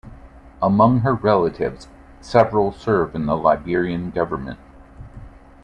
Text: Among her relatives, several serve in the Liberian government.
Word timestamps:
Among 0.63 1.01
her 1.01 1.13
relatives, 1.13 1.87
several 2.21 2.71
serve 2.71 3.13
in 3.13 3.27
the 3.27 3.37
Liberian 3.37 4.09
government. 4.09 4.57